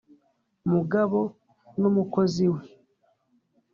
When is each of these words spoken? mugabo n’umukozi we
mugabo 0.71 1.19
n’umukozi 1.81 2.45
we 2.53 2.61